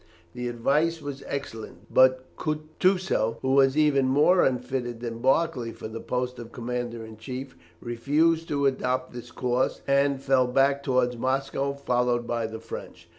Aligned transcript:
The 0.33 0.47
advice 0.47 0.99
was 0.99 1.21
excellent, 1.27 1.93
but 1.93 2.35
Kutusow, 2.35 3.37
who 3.43 3.51
was 3.51 3.77
even 3.77 4.07
more 4.07 4.41
unfitted 4.43 4.99
than 4.99 5.19
Barclay 5.19 5.73
for 5.73 5.87
the 5.87 5.99
post 5.99 6.39
of 6.39 6.51
commander 6.51 7.05
in 7.05 7.17
chief, 7.17 7.55
refused 7.79 8.47
to 8.47 8.65
adopt 8.65 9.13
this 9.13 9.29
course, 9.29 9.81
and 9.87 10.19
fell 10.19 10.47
back 10.47 10.81
towards 10.81 11.17
Moscow, 11.17 11.73
followed 11.73 12.25
by 12.25 12.47
the 12.47 12.59
French. 12.59 13.09